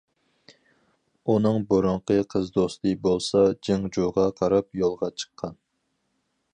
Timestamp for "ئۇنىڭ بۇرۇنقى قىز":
1.33-2.49